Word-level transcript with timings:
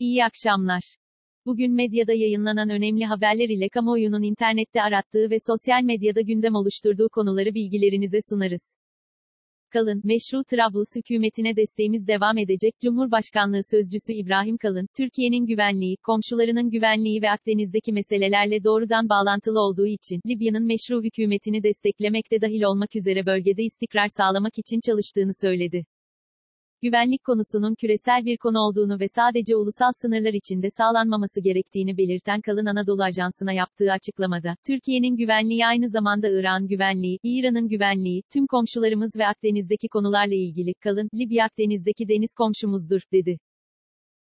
İyi 0.00 0.24
akşamlar. 0.24 0.82
Bugün 1.46 1.72
medyada 1.72 2.12
yayınlanan 2.12 2.70
önemli 2.70 3.04
haberler 3.04 3.48
ile 3.48 3.68
kamuoyunun 3.68 4.22
internette 4.22 4.82
arattığı 4.82 5.30
ve 5.30 5.36
sosyal 5.46 5.82
medyada 5.82 6.20
gündem 6.20 6.54
oluşturduğu 6.54 7.08
konuları 7.08 7.54
bilgilerinize 7.54 8.18
sunarız. 8.30 8.62
Kalın, 9.70 10.00
meşru 10.04 10.44
Trablus 10.44 10.88
hükümetine 10.96 11.56
desteğimiz 11.56 12.08
devam 12.08 12.38
edecek. 12.38 12.74
Cumhurbaşkanlığı 12.82 13.60
Sözcüsü 13.70 14.12
İbrahim 14.12 14.56
Kalın, 14.56 14.86
Türkiye'nin 14.96 15.46
güvenliği, 15.46 15.96
komşularının 16.02 16.70
güvenliği 16.70 17.22
ve 17.22 17.30
Akdeniz'deki 17.30 17.92
meselelerle 17.92 18.64
doğrudan 18.64 19.08
bağlantılı 19.08 19.60
olduğu 19.60 19.86
için, 19.86 20.20
Libya'nın 20.26 20.66
meşru 20.66 21.02
hükümetini 21.02 21.62
desteklemekte 21.62 22.40
dahil 22.40 22.62
olmak 22.62 22.96
üzere 22.96 23.26
bölgede 23.26 23.62
istikrar 23.62 24.08
sağlamak 24.16 24.58
için 24.58 24.80
çalıştığını 24.86 25.32
söyledi 25.40 25.84
güvenlik 26.82 27.24
konusunun 27.24 27.74
küresel 27.74 28.24
bir 28.24 28.36
konu 28.36 28.58
olduğunu 28.58 29.00
ve 29.00 29.08
sadece 29.08 29.56
ulusal 29.56 29.92
sınırlar 30.02 30.32
içinde 30.32 30.70
sağlanmaması 30.70 31.40
gerektiğini 31.40 31.96
belirten 31.98 32.40
Kalın 32.40 32.66
Anadolu 32.66 33.02
Ajansı'na 33.02 33.52
yaptığı 33.52 33.92
açıklamada, 33.92 34.56
Türkiye'nin 34.66 35.16
güvenliği 35.16 35.66
aynı 35.66 35.88
zamanda 35.88 36.28
İran 36.28 36.66
güvenliği, 36.66 37.18
İran'ın 37.22 37.68
güvenliği, 37.68 38.22
tüm 38.32 38.46
komşularımız 38.46 39.16
ve 39.16 39.26
Akdeniz'deki 39.26 39.88
konularla 39.88 40.34
ilgili, 40.34 40.74
Kalın, 40.74 41.08
Libya 41.14 41.44
Akdeniz'deki 41.44 42.08
deniz 42.08 42.34
komşumuzdur, 42.34 43.00
dedi. 43.12 43.38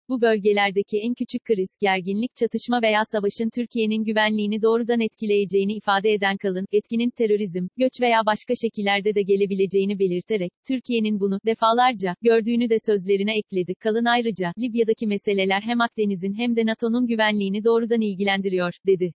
Bu 0.09 0.21
bölgelerdeki 0.21 0.99
en 0.99 1.13
küçük 1.13 1.43
kriz, 1.43 1.69
gerginlik, 1.81 2.35
çatışma 2.35 2.81
veya 2.81 3.01
savaşın 3.11 3.49
Türkiye'nin 3.55 4.03
güvenliğini 4.03 4.61
doğrudan 4.61 4.99
etkileyeceğini 4.99 5.73
ifade 5.73 6.13
eden 6.13 6.37
Kalın, 6.37 6.65
etkinin 6.71 7.09
terörizm, 7.09 7.67
göç 7.77 8.01
veya 8.01 8.25
başka 8.25 8.53
şekillerde 8.55 9.15
de 9.15 9.21
gelebileceğini 9.21 9.99
belirterek, 9.99 10.51
Türkiye'nin 10.67 11.19
bunu, 11.19 11.39
defalarca, 11.45 12.15
gördüğünü 12.21 12.69
de 12.69 12.77
sözlerine 12.85 13.37
ekledi. 13.37 13.73
Kalın 13.79 14.05
ayrıca, 14.05 14.53
Libya'daki 14.57 15.07
meseleler 15.07 15.61
hem 15.61 15.81
Akdeniz'in 15.81 16.33
hem 16.33 16.55
de 16.55 16.65
NATO'nun 16.65 17.07
güvenliğini 17.07 17.63
doğrudan 17.63 18.01
ilgilendiriyor, 18.01 18.73
dedi. 18.87 19.13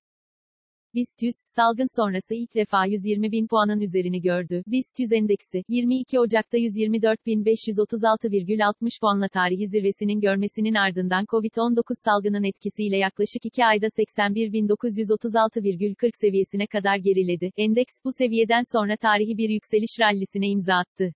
BIST 0.97 1.23
100, 1.23 1.35
salgın 1.47 1.97
sonrası 1.97 2.35
ilk 2.35 2.55
defa 2.55 2.87
120 2.87 3.33
bin 3.33 3.47
puanın 3.47 3.81
üzerini 3.81 4.21
gördü. 4.21 4.63
BIST 4.67 5.01
100 5.01 5.13
endeksi, 5.13 5.65
22 5.69 6.21
Ocak'ta 6.21 6.59
124.536,60 6.59 9.01
puanla 9.01 9.29
tarihi 9.29 9.69
zirvesinin 9.69 10.21
görmesinin 10.21 10.75
ardından 10.75 11.25
COVID-19 11.25 11.83
salgının 12.05 12.45
etkisiyle 12.45 12.97
yaklaşık 12.97 13.45
2 13.45 13.65
ayda 13.65 13.87
81.936,40 13.87 16.11
seviyesine 16.21 16.67
kadar 16.67 16.97
geriledi. 16.97 17.51
Endeks, 17.57 17.93
bu 18.05 18.13
seviyeden 18.13 18.63
sonra 18.73 18.97
tarihi 18.97 19.39
bir 19.39 19.49
yükseliş 19.49 20.01
rallisine 20.01 20.49
imza 20.49 20.75
attı. 20.75 21.15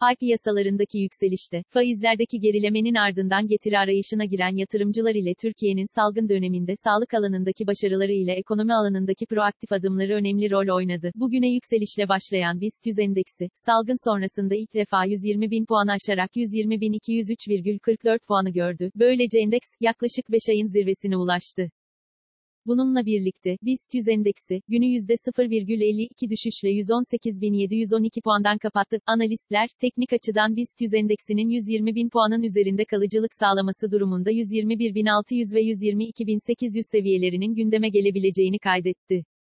Pay 0.00 0.16
piyasalarındaki 0.16 0.98
yükselişte, 0.98 1.62
faizlerdeki 1.70 2.40
gerilemenin 2.40 2.94
ardından 2.94 3.46
getiri 3.46 3.78
arayışına 3.78 4.24
giren 4.24 4.56
yatırımcılar 4.56 5.14
ile 5.14 5.34
Türkiye'nin 5.42 5.86
salgın 5.94 6.28
döneminde 6.28 6.72
sağlık 6.84 7.14
alanındaki 7.14 7.66
başarıları 7.66 8.12
ile 8.12 8.32
ekonomi 8.32 8.74
alanındaki 8.74 9.26
proaktif 9.26 9.72
adımları 9.72 10.12
önemli 10.14 10.50
rol 10.50 10.76
oynadı. 10.76 11.10
Bugüne 11.14 11.48
yükselişle 11.48 12.08
başlayan 12.08 12.60
BIST 12.60 12.86
100 12.86 12.98
endeksi, 12.98 13.48
salgın 13.54 14.08
sonrasında 14.08 14.54
ilk 14.54 14.74
defa 14.74 15.04
120 15.04 15.50
bin 15.50 15.64
puan 15.66 15.88
aşarak 15.88 16.30
120.203,44 16.36 18.18
puanı 18.28 18.50
gördü. 18.50 18.90
Böylece 18.96 19.38
endeks, 19.38 19.68
yaklaşık 19.80 20.32
5 20.32 20.40
ayın 20.50 20.66
zirvesine 20.66 21.16
ulaştı. 21.16 21.70
Bununla 22.66 23.06
birlikte, 23.06 23.56
BIST 23.62 23.94
100 23.94 24.08
endeksi, 24.08 24.62
günü 24.68 24.84
%0,52 24.84 26.30
düşüşle 26.30 26.70
118.712 26.70 28.22
puandan 28.22 28.58
kapattı. 28.58 28.98
Analistler, 29.06 29.68
teknik 29.80 30.12
açıdan 30.12 30.56
BIST 30.56 30.80
100 30.80 30.94
endeksinin 30.94 31.48
120.000 31.48 32.10
puanın 32.10 32.42
üzerinde 32.42 32.84
kalıcılık 32.84 33.34
sağlaması 33.34 33.92
durumunda 33.92 34.32
121.600 34.32 35.54
ve 35.54 35.62
122.800 35.62 36.82
seviyelerinin 36.82 37.54
gündeme 37.54 37.88
gelebileceğini 37.88 38.58
kaydetti. 38.58 39.35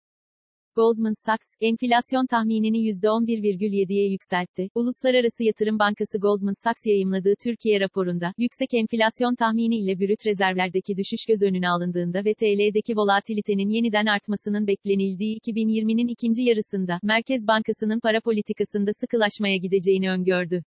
Goldman 0.76 1.14
Sachs, 1.26 1.48
enflasyon 1.62 2.26
tahminini 2.26 2.78
%11,7'ye 2.78 4.12
yükseltti. 4.12 4.70
Uluslararası 4.76 5.44
Yatırım 5.44 5.80
Bankası 5.80 6.20
Goldman 6.20 6.64
Sachs 6.64 6.86
yayımladığı 6.86 7.34
Türkiye 7.44 7.80
raporunda, 7.80 8.34
yüksek 8.38 8.74
enflasyon 8.74 9.36
tahmini 9.36 9.78
ile 9.78 10.00
brüt 10.00 10.26
rezervlerdeki 10.26 10.98
düşüş 10.98 11.26
göz 11.28 11.42
önüne 11.44 11.70
alındığında 11.70 12.26
ve 12.26 12.34
TL'deki 12.34 12.96
volatilitenin 12.96 13.70
yeniden 13.70 14.06
artmasının 14.06 14.68
beklenildiği 14.68 15.38
2020'nin 15.38 16.08
ikinci 16.08 16.44
yarısında, 16.44 17.00
Merkez 17.04 17.48
Bankası'nın 17.48 18.00
para 18.00 18.22
politikasında 18.22 18.92
sıkılaşmaya 18.94 19.58
gideceğini 19.58 20.12
öngördü. 20.12 20.64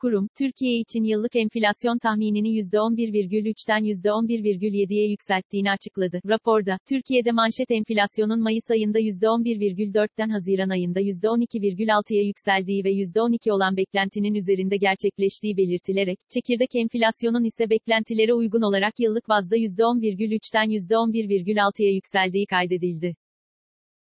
Kurum, 0.00 0.28
Türkiye 0.38 0.80
için 0.80 1.04
yıllık 1.04 1.36
enflasyon 1.36 1.98
tahminini 1.98 2.48
%11,3'ten 2.48 3.82
%11,7'ye 3.84 5.10
yükselttiğini 5.10 5.70
açıkladı. 5.70 6.20
Raporda, 6.26 6.78
Türkiye'de 6.88 7.32
manşet 7.32 7.70
enflasyonun 7.70 8.40
Mayıs 8.40 8.70
ayında 8.70 9.00
%11,4'ten 9.00 10.28
Haziran 10.28 10.68
ayında 10.68 11.00
%12,6'ya 11.00 12.22
yükseldiği 12.22 12.84
ve 12.84 12.92
%12 12.92 13.52
olan 13.52 13.76
beklentinin 13.76 14.34
üzerinde 14.34 14.76
gerçekleştiği 14.76 15.56
belirtilerek, 15.56 16.18
çekirdek 16.34 16.70
enflasyonun 16.74 17.44
ise 17.44 17.70
beklentilere 17.70 18.34
uygun 18.34 18.62
olarak 18.62 18.94
yıllık 18.98 19.28
bazda 19.28 19.56
%10,3'ten 19.56 20.68
%11,6'ya 20.70 21.92
yükseldiği 21.92 22.46
kaydedildi. 22.46 23.14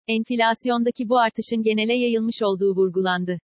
Enflasyondaki 0.08 1.09
bu 1.09 1.19
artışın 1.19 1.64
genele 1.64 1.94
yayılmış 1.94 2.35
olduğu 2.44 2.75
vurgulandı. 2.75 3.40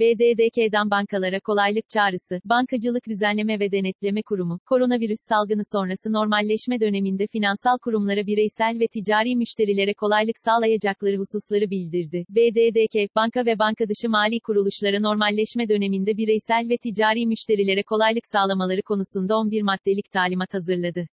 BDDK'dan 0.00 0.90
bankalara 0.90 1.40
kolaylık 1.40 1.90
çağrısı, 1.90 2.40
Bankacılık 2.44 3.06
Düzenleme 3.08 3.60
ve 3.60 3.72
Denetleme 3.72 4.22
Kurumu, 4.22 4.58
koronavirüs 4.66 5.20
salgını 5.28 5.62
sonrası 5.72 6.12
normalleşme 6.12 6.80
döneminde 6.80 7.26
finansal 7.26 7.78
kurumlara 7.78 8.26
bireysel 8.26 8.80
ve 8.80 8.86
ticari 8.88 9.36
müşterilere 9.36 9.94
kolaylık 9.94 10.38
sağlayacakları 10.38 11.16
hususları 11.16 11.70
bildirdi. 11.70 12.24
BDDK, 12.30 13.16
banka 13.16 13.46
ve 13.46 13.58
banka 13.58 13.88
dışı 13.88 14.08
mali 14.10 14.40
kuruluşlara 14.40 15.00
normalleşme 15.00 15.68
döneminde 15.68 16.16
bireysel 16.16 16.68
ve 16.68 16.76
ticari 16.76 17.26
müşterilere 17.26 17.82
kolaylık 17.82 18.26
sağlamaları 18.26 18.82
konusunda 18.82 19.36
11 19.36 19.62
maddelik 19.62 20.10
talimat 20.10 20.54
hazırladı 20.54 21.08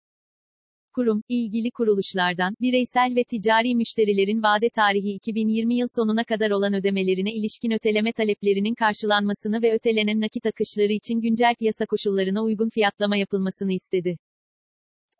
kurum, 0.96 1.22
ilgili 1.30 1.72
kuruluşlardan, 1.72 2.56
bireysel 2.62 3.16
ve 3.16 3.24
ticari 3.24 3.76
müşterilerin 3.76 4.44
vade 4.44 4.70
tarihi 4.70 5.12
2020 5.14 5.76
yıl 5.76 5.88
sonuna 5.96 6.24
kadar 6.24 6.52
olan 6.52 6.74
ödemelerine 6.74 7.34
ilişkin 7.34 7.72
öteleme 7.72 8.12
taleplerinin 8.14 8.76
karşılanmasını 8.76 9.62
ve 9.62 9.74
ötelenen 9.74 10.22
nakit 10.22 10.46
akışları 10.46 10.94
için 10.94 11.22
güncel 11.22 11.56
piyasa 11.60 11.86
koşullarına 11.86 12.44
uygun 12.44 12.70
fiyatlama 12.70 13.18
yapılmasını 13.18 13.74
istedi. 13.74 14.18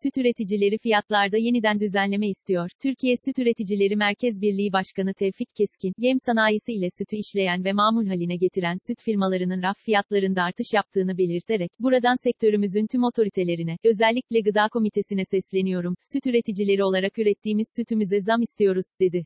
Süt 0.02 0.18
üreticileri 0.18 0.78
fiyatlarda 0.78 1.36
yeniden 1.36 1.80
düzenleme 1.80 2.28
istiyor. 2.28 2.70
Türkiye 2.82 3.14
Süt 3.16 3.38
Üreticileri 3.38 3.96
Merkez 3.96 4.40
Birliği 4.40 4.72
Başkanı 4.72 5.14
Tevfik 5.14 5.54
Keskin, 5.54 5.92
yem 5.98 6.18
sanayisi 6.26 6.72
ile 6.72 6.88
sütü 6.98 7.16
işleyen 7.16 7.64
ve 7.64 7.72
mamul 7.72 8.06
haline 8.06 8.36
getiren 8.36 8.76
süt 8.86 9.02
firmalarının 9.04 9.62
raf 9.62 9.78
fiyatlarında 9.78 10.42
artış 10.42 10.74
yaptığını 10.74 11.18
belirterek, 11.18 11.70
buradan 11.80 12.16
sektörümüzün 12.22 12.86
tüm 12.86 13.04
otoritelerine, 13.04 13.76
özellikle 13.84 14.40
Gıda 14.40 14.68
Komitesi'ne 14.68 15.24
sesleniyorum, 15.24 15.94
süt 16.12 16.26
üreticileri 16.26 16.84
olarak 16.84 17.18
ürettiğimiz 17.18 17.66
sütümüze 17.76 18.20
zam 18.20 18.42
istiyoruz, 18.42 18.86
dedi 19.00 19.24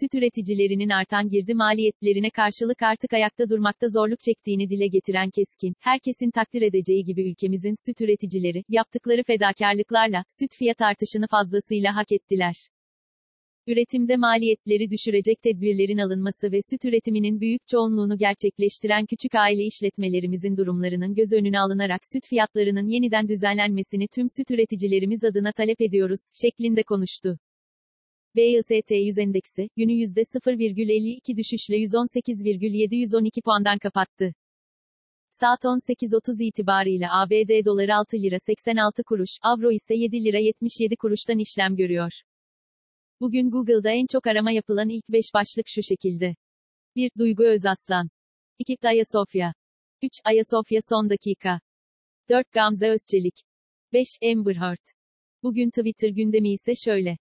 süt 0.00 0.14
üreticilerinin 0.14 0.88
artan 0.88 1.28
girdi 1.28 1.54
maliyetlerine 1.54 2.30
karşılık 2.30 2.82
artık 2.82 3.12
ayakta 3.12 3.50
durmakta 3.50 3.88
zorluk 3.88 4.20
çektiğini 4.20 4.70
dile 4.70 4.86
getiren 4.86 5.30
Keskin, 5.30 5.74
herkesin 5.80 6.30
takdir 6.30 6.62
edeceği 6.62 7.04
gibi 7.04 7.30
ülkemizin 7.30 7.74
süt 7.86 8.00
üreticileri, 8.00 8.64
yaptıkları 8.68 9.22
fedakarlıklarla, 9.22 10.24
süt 10.40 10.50
fiyat 10.58 10.80
artışını 10.80 11.26
fazlasıyla 11.30 11.96
hak 11.96 12.12
ettiler. 12.12 12.54
Üretimde 13.66 14.16
maliyetleri 14.16 14.90
düşürecek 14.90 15.42
tedbirlerin 15.42 15.98
alınması 15.98 16.52
ve 16.52 16.58
süt 16.70 16.84
üretiminin 16.84 17.40
büyük 17.40 17.68
çoğunluğunu 17.68 18.18
gerçekleştiren 18.18 19.06
küçük 19.06 19.34
aile 19.34 19.64
işletmelerimizin 19.64 20.56
durumlarının 20.56 21.14
göz 21.14 21.32
önüne 21.32 21.60
alınarak 21.60 22.00
süt 22.12 22.28
fiyatlarının 22.28 22.86
yeniden 22.88 23.28
düzenlenmesini 23.28 24.06
tüm 24.14 24.26
süt 24.36 24.50
üreticilerimiz 24.50 25.24
adına 25.24 25.52
talep 25.52 25.80
ediyoruz, 25.80 26.20
şeklinde 26.42 26.82
konuştu. 26.82 27.38
BIST 28.36 28.90
100 28.90 29.18
endeksi, 29.18 29.68
günü 29.76 29.92
%0,52 29.92 31.36
düşüşle 31.36 31.76
118,712 31.76 33.42
puandan 33.42 33.78
kapattı. 33.78 34.34
Saat 35.30 35.64
18.30 35.64 36.44
itibariyle 36.44 37.06
ABD 37.10 37.64
doları 37.64 37.94
6 37.94 38.16
lira 38.16 38.36
86 38.38 39.02
kuruş, 39.04 39.30
avro 39.42 39.72
ise 39.72 39.94
7 39.94 40.24
lira 40.24 40.38
77 40.38 40.96
kuruştan 40.96 41.38
işlem 41.38 41.76
görüyor. 41.76 42.10
Bugün 43.20 43.50
Google'da 43.50 43.90
en 43.90 44.06
çok 44.12 44.26
arama 44.26 44.52
yapılan 44.52 44.88
ilk 44.88 45.08
5 45.08 45.24
başlık 45.34 45.66
şu 45.68 45.82
şekilde. 45.82 46.34
1. 46.96 47.10
Duygu 47.18 47.44
Özaslan. 47.44 48.08
2. 48.58 48.76
Ayasofya. 48.82 49.54
3. 50.02 50.12
Ayasofya 50.24 50.80
son 50.90 51.10
dakika. 51.10 51.60
4. 52.28 52.52
Gamze 52.52 52.88
Özçelik. 52.88 53.34
5. 53.92 54.06
Amber 54.22 54.54
Heard. 54.54 54.86
Bugün 55.42 55.70
Twitter 55.70 56.08
gündemi 56.08 56.52
ise 56.52 56.72
şöyle. 56.84 57.16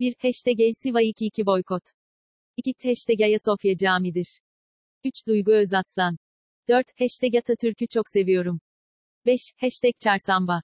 1. 0.00 0.14
Hashtag 0.18 0.60
Elsiva 0.60 1.00
22 1.00 1.46
boykot. 1.46 1.82
2. 2.56 2.74
Hashtag 2.82 3.20
Ayasofya 3.20 3.76
camidir. 3.76 4.40
3. 5.04 5.26
Duygu 5.26 5.52
Özaslan. 5.52 6.18
4. 6.68 6.86
Hashtag 6.98 7.34
Atatürk'ü 7.34 7.86
çok 7.88 8.08
seviyorum. 8.08 8.60
5. 9.26 9.40
Hashtag 9.60 9.92
Çarsamba. 10.00 10.62